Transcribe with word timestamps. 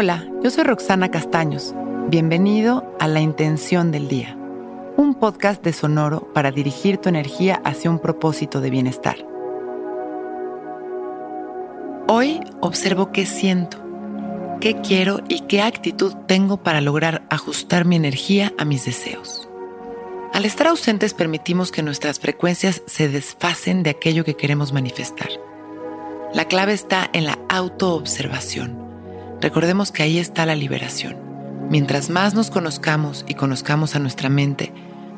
Hola, 0.00 0.24
yo 0.44 0.50
soy 0.52 0.62
Roxana 0.62 1.10
Castaños. 1.10 1.74
Bienvenido 2.08 2.94
a 3.00 3.08
La 3.08 3.20
Intención 3.20 3.90
del 3.90 4.06
Día, 4.06 4.38
un 4.96 5.16
podcast 5.16 5.60
de 5.64 5.72
Sonoro 5.72 6.32
para 6.32 6.52
dirigir 6.52 6.98
tu 6.98 7.08
energía 7.08 7.60
hacia 7.64 7.90
un 7.90 7.98
propósito 7.98 8.60
de 8.60 8.70
bienestar. 8.70 9.16
Hoy 12.06 12.38
observo 12.60 13.10
qué 13.10 13.26
siento, 13.26 13.78
qué 14.60 14.80
quiero 14.82 15.18
y 15.28 15.40
qué 15.48 15.62
actitud 15.62 16.14
tengo 16.28 16.58
para 16.58 16.80
lograr 16.80 17.26
ajustar 17.28 17.84
mi 17.84 17.96
energía 17.96 18.52
a 18.56 18.64
mis 18.64 18.84
deseos. 18.84 19.48
Al 20.32 20.44
estar 20.44 20.68
ausentes 20.68 21.12
permitimos 21.12 21.72
que 21.72 21.82
nuestras 21.82 22.20
frecuencias 22.20 22.82
se 22.86 23.08
desfasen 23.08 23.82
de 23.82 23.90
aquello 23.90 24.24
que 24.24 24.36
queremos 24.36 24.72
manifestar. 24.72 25.30
La 26.32 26.44
clave 26.44 26.74
está 26.74 27.10
en 27.12 27.24
la 27.24 27.36
autoobservación 27.48 28.87
Recordemos 29.40 29.92
que 29.92 30.02
ahí 30.02 30.18
está 30.18 30.46
la 30.46 30.56
liberación. 30.56 31.16
Mientras 31.70 32.10
más 32.10 32.34
nos 32.34 32.50
conozcamos 32.50 33.24
y 33.28 33.34
conozcamos 33.34 33.94
a 33.94 33.98
nuestra 34.00 34.28
mente, 34.28 34.72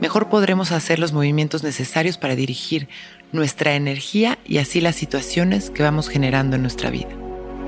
mejor 0.00 0.28
podremos 0.28 0.70
hacer 0.72 0.98
los 0.98 1.12
movimientos 1.12 1.64
necesarios 1.64 2.16
para 2.16 2.36
dirigir 2.36 2.88
nuestra 3.32 3.74
energía 3.74 4.38
y 4.44 4.58
así 4.58 4.80
las 4.80 4.94
situaciones 4.94 5.70
que 5.70 5.82
vamos 5.82 6.08
generando 6.08 6.54
en 6.56 6.62
nuestra 6.62 6.90
vida. 6.90 7.08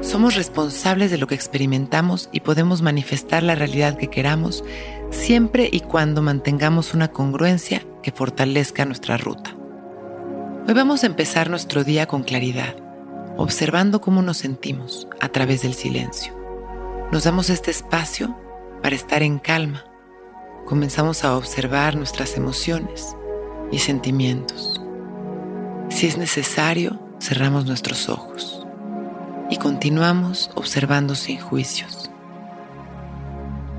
Somos 0.02 0.36
responsables 0.36 1.10
de 1.10 1.18
lo 1.18 1.26
que 1.26 1.34
experimentamos 1.34 2.28
y 2.30 2.40
podemos 2.40 2.80
manifestar 2.80 3.42
la 3.42 3.56
realidad 3.56 3.96
que 3.96 4.08
queramos 4.08 4.62
siempre 5.10 5.68
y 5.72 5.80
cuando 5.80 6.22
mantengamos 6.22 6.94
una 6.94 7.08
congruencia 7.08 7.82
que 8.02 8.12
fortalezca 8.12 8.84
nuestra 8.84 9.16
ruta. 9.16 9.56
Hoy 10.68 10.74
vamos 10.74 11.02
a 11.02 11.06
empezar 11.06 11.50
nuestro 11.50 11.82
día 11.82 12.06
con 12.06 12.22
claridad, 12.22 12.76
observando 13.36 14.00
cómo 14.00 14.22
nos 14.22 14.36
sentimos 14.36 15.08
a 15.20 15.28
través 15.28 15.62
del 15.62 15.74
silencio. 15.74 16.35
Nos 17.12 17.22
damos 17.22 17.50
este 17.50 17.70
espacio 17.70 18.36
para 18.82 18.96
estar 18.96 19.22
en 19.22 19.38
calma. 19.38 19.84
Comenzamos 20.66 21.22
a 21.22 21.36
observar 21.36 21.94
nuestras 21.94 22.36
emociones 22.36 23.16
y 23.70 23.78
sentimientos. 23.78 24.80
Si 25.88 26.08
es 26.08 26.18
necesario, 26.18 27.00
cerramos 27.20 27.64
nuestros 27.64 28.08
ojos 28.08 28.66
y 29.48 29.56
continuamos 29.58 30.50
observando 30.56 31.14
sin 31.14 31.38
juicios. 31.38 32.10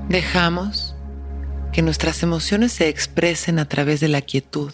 Dejamos 0.08 0.96
que 1.72 1.82
nuestras 1.82 2.22
emociones 2.22 2.72
se 2.72 2.88
expresen 2.88 3.58
a 3.58 3.68
través 3.68 4.00
de 4.00 4.08
la 4.08 4.22
quietud 4.22 4.72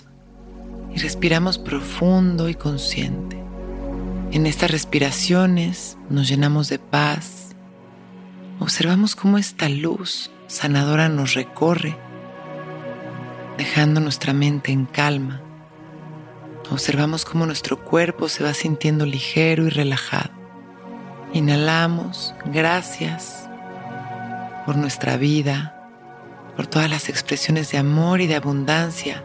y 0.95 1.01
respiramos 1.01 1.59
profundo 1.59 2.49
y 2.49 2.55
consciente. 2.55 3.37
En 4.31 4.47
estas 4.47 4.71
respiraciones 4.71 5.99
nos 6.09 6.29
llenamos 6.29 6.69
de 6.69 6.79
paz 6.79 7.44
observamos 8.61 9.17
cómo 9.17 9.39
esta 9.39 9.69
luz 9.69 10.31
sanadora 10.47 11.09
nos 11.09 11.35
recorre, 11.35 11.97
dejando 13.59 14.01
nuestra 14.01 14.33
mente 14.33 14.73
en 14.73 14.87
calma. 14.87 15.41
Observamos 16.71 17.25
cómo 17.25 17.47
nuestro 17.47 17.85
cuerpo 17.85 18.29
se 18.29 18.43
va 18.43 18.55
sintiendo 18.55 19.07
ligero 19.07 19.67
y 19.67 19.71
relajado. 19.71 20.31
Inhalamos, 21.33 22.35
gracias 22.47 23.49
por 24.65 24.77
nuestra 24.77 25.17
vida, 25.17 25.91
por 26.57 26.67
todas 26.67 26.89
las 26.89 27.09
expresiones 27.09 27.71
de 27.71 27.79
amor 27.79 28.21
y 28.21 28.27
de 28.27 28.37
abundancia 28.37 29.25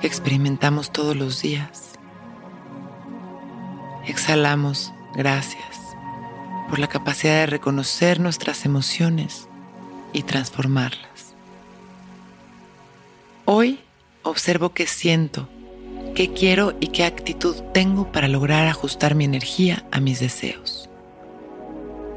que 0.00 0.06
experimentamos 0.06 0.90
todos 0.90 1.16
los 1.16 1.42
días. 1.42 1.98
Exhalamos, 4.06 4.92
gracias 5.14 5.87
por 6.68 6.78
la 6.78 6.88
capacidad 6.88 7.34
de 7.40 7.46
reconocer 7.46 8.20
nuestras 8.20 8.64
emociones 8.64 9.48
y 10.12 10.22
transformarlas. 10.22 11.34
Hoy 13.44 13.80
observo 14.22 14.74
qué 14.74 14.86
siento, 14.86 15.48
qué 16.14 16.32
quiero 16.32 16.74
y 16.80 16.88
qué 16.88 17.04
actitud 17.04 17.56
tengo 17.72 18.12
para 18.12 18.28
lograr 18.28 18.66
ajustar 18.66 19.14
mi 19.14 19.24
energía 19.24 19.84
a 19.90 20.00
mis 20.00 20.20
deseos. 20.20 20.88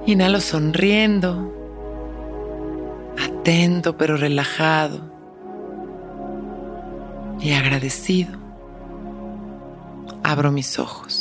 Inhalo 0.05 0.41
sonriendo, 0.41 1.53
atento 3.17 3.97
pero 3.97 4.17
relajado 4.17 5.11
y 7.39 7.53
agradecido. 7.53 8.39
Abro 10.23 10.51
mis 10.51 10.79
ojos. 10.79 11.20